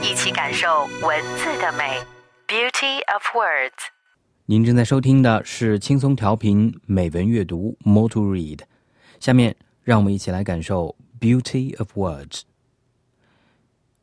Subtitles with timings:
[0.00, 1.98] 一起感受文字的美。
[2.46, 3.88] Beauty of words。
[4.46, 8.60] 您正在收听的是轻松调频美文阅读 More to Read。
[9.18, 12.42] 下面让我们一起来感受 Beauty of words。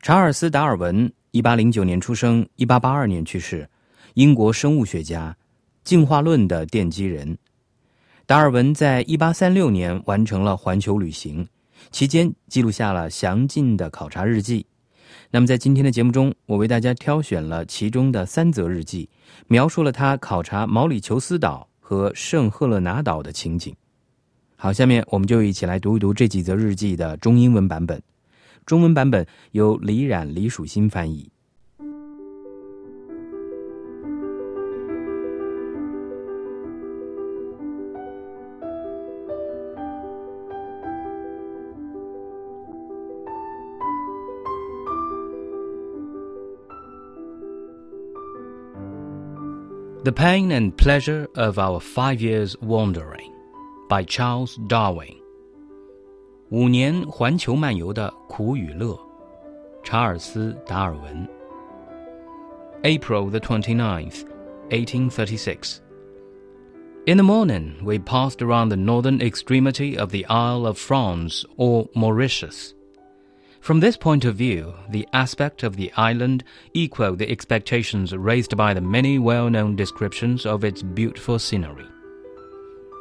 [0.00, 3.68] 查尔斯·达尔文，一八零九年出生，一八八二年去世，
[4.14, 5.36] 英国生物学家，
[5.82, 7.36] 进化论的奠基人。
[8.26, 11.48] 达尔文在一八三六年完成了环球旅行，
[11.90, 14.66] 期间记录下了详尽的考察日记。
[15.32, 19.08] 那么，在今天的节目中，我为大家挑选了其中的三则日记，
[19.46, 23.72] 描述了他考察毛里求斯岛和圣赫勒拿岛的情景。
[24.56, 28.02] 好，下面我们就一起来读一读这几则日记的中英文版本。
[28.66, 31.30] 中文版本由李冉、李曙新翻译。
[50.03, 53.33] The Pain and Pleasure of Our Five Years Wandering
[53.89, 55.15] by Charles Darwin
[56.49, 58.97] 五年环球漫游的苦与乐
[59.83, 61.27] 查尔斯达尔文
[62.83, 64.25] April the 29th,
[64.69, 65.81] 1836
[67.07, 71.87] In the morning, we passed around the northern extremity of the Isle of France or
[71.93, 72.73] Mauritius.
[73.60, 78.72] From this point of view, the aspect of the island equaled the expectations raised by
[78.72, 81.86] the many well-known descriptions of its beautiful scenery.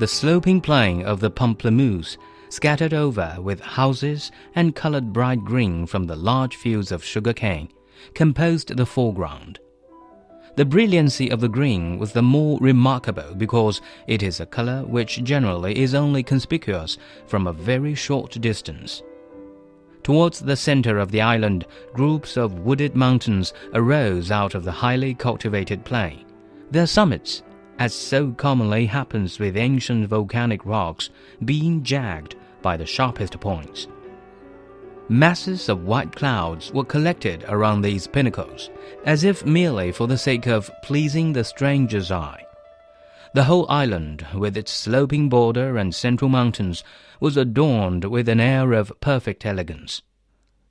[0.00, 2.18] The sloping plain of the Pamplemousse,
[2.50, 7.68] scattered over with houses and colored bright green from the large fields of sugar cane,
[8.14, 9.60] composed the foreground.
[10.56, 15.22] The brilliancy of the green was the more remarkable because it is a color which
[15.22, 19.02] generally is only conspicuous from a very short distance.
[20.08, 25.12] Towards the center of the island, groups of wooded mountains arose out of the highly
[25.12, 26.24] cultivated plain,
[26.70, 27.42] their summits,
[27.78, 31.10] as so commonly happens with ancient volcanic rocks,
[31.44, 33.86] being jagged by the sharpest points.
[35.10, 38.70] Masses of white clouds were collected around these pinnacles,
[39.04, 42.42] as if merely for the sake of pleasing the stranger's eye.
[43.33, 46.83] The whole island, with its sloping border and central mountains,
[47.19, 50.01] was adorned with an air of perfect elegance.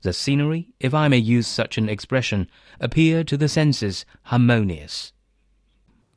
[0.01, 2.47] The scenery, if I may use such an expression,
[2.79, 5.11] appeared to the senses harmonious.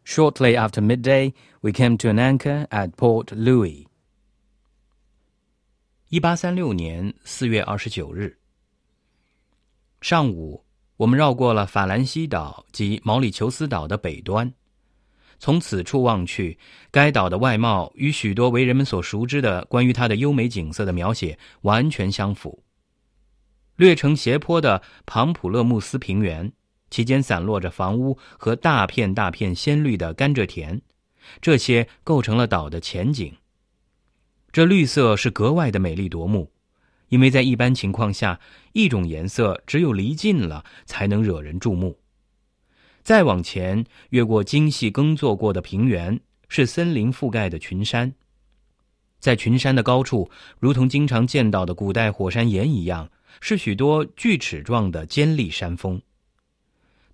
[0.04, 3.88] Shortly after midday, we came to an anchor at Port Louis.
[6.09, 8.38] 一八三六年四月二十九日
[10.00, 10.64] 上午，
[10.97, 14.54] 我们绕过了法兰西岛及毛里求斯岛的北端。
[15.41, 16.59] 从此处望去，
[16.91, 22.63] 该岛的外貌与许多为人们所熟知的关于它的优美景色的描写完全相符。
[23.75, 26.51] 略呈斜坡的庞普勒穆斯平原，
[26.91, 30.80] 其间散落着房屋和大片大片鲜绿的甘蔗田，
[31.41, 33.35] 这些构成了岛的前景。
[34.51, 36.51] 这绿色是格外的美丽夺目，
[37.09, 38.40] 因为在一般情况下，
[38.74, 41.97] 一种颜色只有离近了才能惹人注目。
[43.11, 46.17] 再往前，越过精细耕作过的平原，
[46.47, 48.13] 是森林覆盖的群山。
[49.19, 53.09] 在群山的高处，如同经常见到的古代火山岩一样，
[53.41, 56.01] 是许多锯齿状的尖利山峰。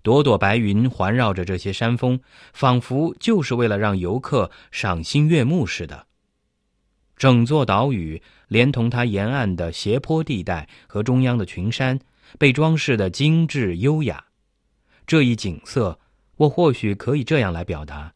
[0.02, 2.20] 朵朵白云环绕着这些山峰，
[2.52, 6.06] 仿佛就是为了让游客赏心悦目似的。
[7.16, 11.98] 整座岛屿，连同它沿岸的斜坡地带和中央的群山，
[12.38, 14.26] 被装饰的精致优雅。
[15.08, 15.98] 这一景色，
[16.36, 18.12] 我或许可以这样来表达：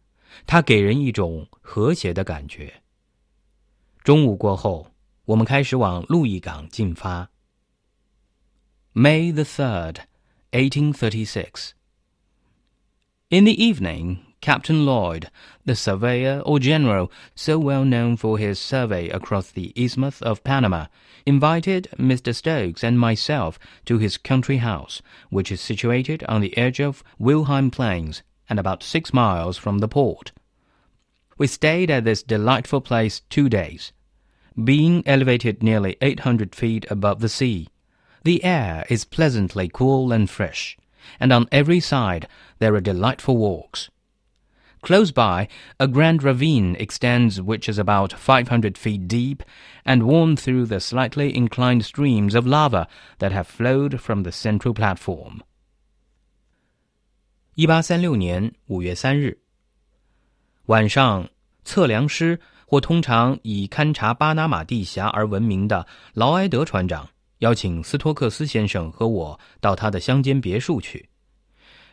[0.47, 2.83] 它给人一种和谐的感觉。
[4.05, 4.93] 中午过后，
[5.25, 7.31] 我们开始往路易港进发。
[8.93, 10.03] May the third,
[10.51, 11.71] eighteen thirty-six.
[13.31, 15.31] In the evening, Captain Lloyd,
[15.65, 20.87] the surveyor or general so well known for his survey across the Isthmus of Panama,
[21.25, 22.35] invited Mr.
[22.35, 25.01] Stokes and myself to his country house,
[25.31, 29.87] which is situated on the edge of Wilheim Plains and about six miles from the
[29.87, 30.33] port.
[31.39, 33.93] We stayed at this delightful place two days.
[34.63, 37.69] Being elevated nearly 800 feet above the sea,
[38.25, 40.77] the air is pleasantly cool and fresh,
[41.21, 42.27] and on every side
[42.59, 43.89] there are delightful walks.
[44.83, 45.47] Close by,
[45.79, 49.45] a grand ravine extends which is about 500 feet deep
[49.85, 52.89] and worn through the slightly inclined streams of lava
[53.21, 55.43] that have flowed from the central platform.
[57.55, 59.39] 一八三六年五月三日
[60.67, 61.29] 晚上，
[61.63, 67.09] 测量师或通常以勘察巴拿马地峡而闻名的劳埃德船长
[67.39, 71.09] 邀请斯托克斯先生和我到他的乡间别墅去。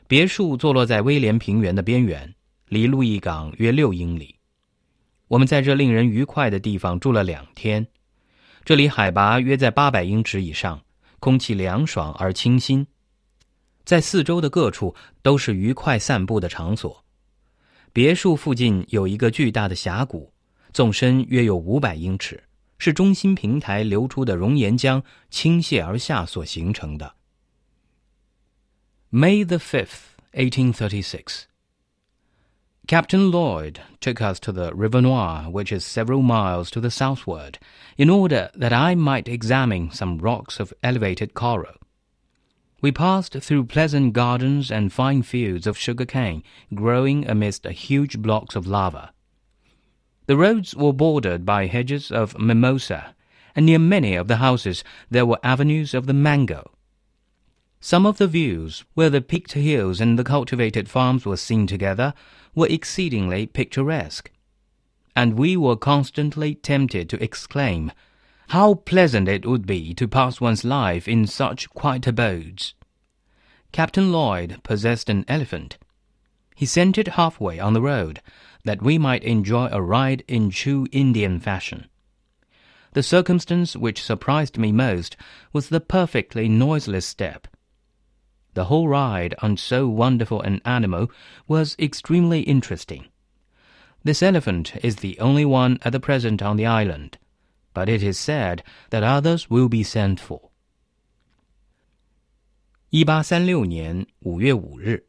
[0.08, 2.34] 别墅坐落在威廉平原的边缘。
[2.70, 4.36] 离路易港约六英里，
[5.28, 7.88] 我们在这令人愉快的地方住了两天。
[8.64, 10.84] 这里海拔约在八百英尺以上，
[11.20, 12.86] 空气凉爽而清新，
[13.84, 17.04] 在四周的各处都是愉快散步的场所。
[17.92, 20.32] 别墅附近有一个巨大的峡谷，
[20.72, 22.44] 纵深约有五百英尺，
[22.78, 25.02] 是中心平台流出的熔岩浆
[25.32, 27.16] 倾泻而下所形成的。
[29.12, 31.46] May the fifth, eighteen thirty-six.
[32.90, 37.60] Captain Lloyd took us to the River Noir, which is several miles to the southward,
[38.00, 41.76] in order that I might examine some rocks of elevated coral.
[42.82, 46.42] We passed through pleasant gardens and fine fields of sugar cane
[46.74, 49.14] growing amidst huge blocks of lava.
[50.26, 53.14] The roads were bordered by hedges of mimosa,
[53.56, 56.72] and near many of the houses there were avenues of the mango.
[57.82, 62.14] Some of the views, where the peaked hills and the cultivated farms were seen together,
[62.54, 64.30] were exceedingly picturesque,
[65.16, 67.94] and we were constantly tempted to exclaim,
[68.50, 72.74] How pleasant it would be to pass one's life in such quiet abodes!
[73.72, 75.78] Captain Lloyd possessed an elephant.
[76.56, 78.22] He sent it halfway on the road,
[78.66, 81.88] that we might enjoy a ride in true Indian fashion.
[82.92, 85.16] The circumstance which surprised me most
[85.54, 87.48] was the perfectly noiseless step
[88.59, 91.09] the whole ride on so wonderful an animal
[91.47, 93.05] was extremely interesting.
[94.05, 97.13] This elephant is the only one at the present on the island,
[97.73, 98.59] but it is said
[98.91, 100.51] that others will be sent for.
[102.91, 105.05] 一八三六年五月五日，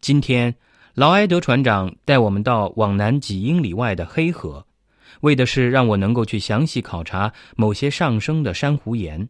[0.00, 0.54] 今天
[0.94, 4.66] 劳埃德船长带我们到往南几英里外的黑河，
[5.20, 9.28] 为的是让我能够去详细考察某些上升的珊瑚岩。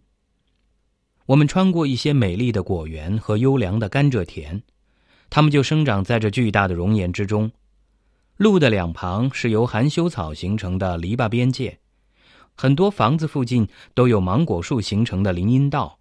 [1.27, 4.61] 我们穿过一些美丽的果园和优良的甘蔗田，
[5.29, 7.51] 它们就生长在这巨大的熔岩之中。
[8.37, 11.79] 路的两旁是由含羞草形成的篱笆边界，
[12.53, 15.97] 很多房子附近都有芒果树形成的林荫道。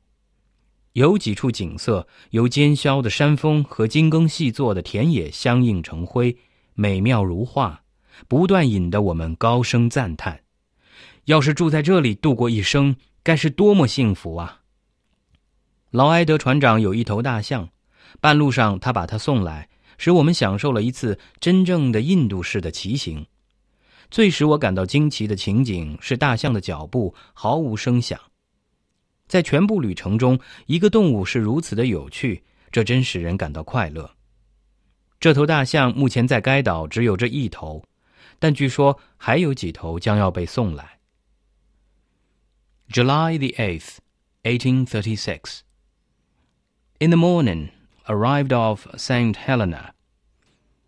[0.93, 6.37] 有几处景色由尖削的山峰和精耕细作的田野相映成辉，
[6.75, 7.82] 美妙如画，
[8.29, 10.43] 不断引得我们高声赞叹：
[11.25, 14.61] 要是住在这里度过一生，该是多么幸福啊！
[15.94, 17.69] 劳埃德船长有一头大象，
[18.20, 23.25] 半路上他把它送来，使我们享受了一次真正的印度式的骑行。
[24.11, 28.19] 最使我感到惊奇的情景是大象的脚步毫无声响。
[29.29, 30.37] 在全部旅程中，
[30.67, 32.43] 一个动物是如此的有趣，
[32.73, 34.11] 这真使人感到快乐。
[35.20, 37.85] 这头大象目前在该岛只有这一头，
[38.41, 40.99] 但据说还有几头将要被送来。
[42.88, 43.99] July the eighth,
[44.43, 45.61] eighteen thirty-six.
[47.05, 47.69] In the morning,
[48.09, 49.37] arrived off St.
[49.37, 49.93] Helena.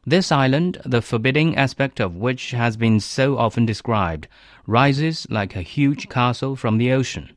[0.07, 4.27] This island, the forbidding aspect of which has been so often described,
[4.67, 7.37] rises like a huge castle from the ocean.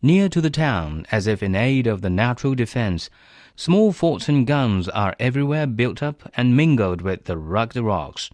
[0.00, 3.10] Near to the town, as if in aid of the natural defense,
[3.54, 8.30] small forts and guns are everywhere built up and mingled with the rugged rocks.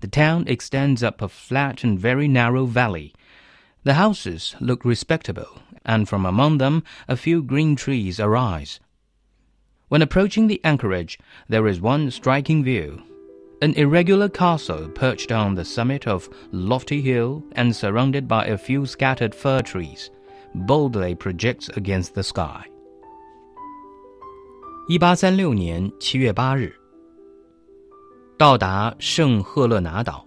[0.00, 3.12] The town extends up a flat and very narrow valley.
[3.83, 8.79] The houses look respectable and from among them a few green trees arise.
[9.89, 11.17] When approaching the anchorage,
[11.47, 13.01] there is one striking view.
[13.61, 18.85] An irregular castle perched on the summit of lofty hill and surrounded by a few
[18.85, 20.11] scattered fir trees,
[20.53, 22.65] boldly projects against the sky.
[24.89, 26.73] 一八三六年七月八日，
[28.37, 30.25] 到达圣赫勒拿岛，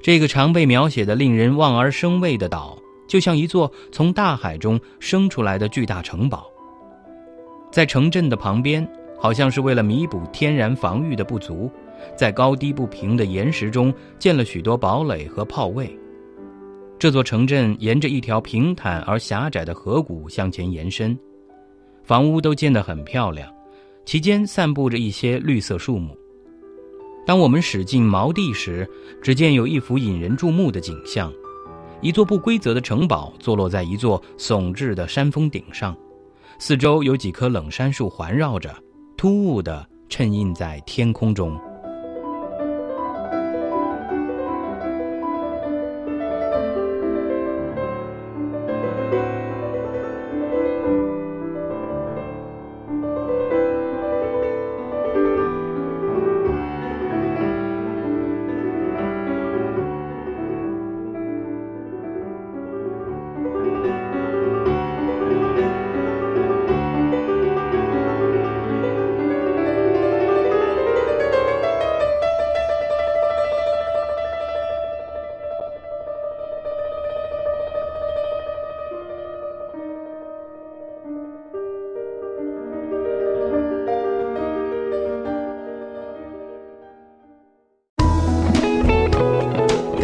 [0.00, 6.46] 这个常被描写的令人望而生畏的岛，就像一座从大海中生出来的巨大城堡，
[7.70, 8.88] 在城镇的旁边，
[9.18, 11.70] 好像是为了弥补天然防御的不足，
[12.16, 15.90] 在高低不平的岩石中建了许多堡垒和炮位。
[16.98, 21.18] 这座城镇沿着一条平坦而狭窄的河谷向前延伸，
[22.04, 23.52] 房屋都建得很漂亮，
[24.04, 26.16] 其间散布着一些绿色树木。
[27.28, 28.88] 当我们驶进锚地时，
[29.20, 31.30] 只见有一幅引人注目的景象。
[32.00, 35.94] 一座不规则的城堡坐落在一座耸峙的山峰顶上，
[36.58, 38.74] 四周有几棵冷杉树环绕着，
[39.14, 41.60] 突兀地衬映在天空中。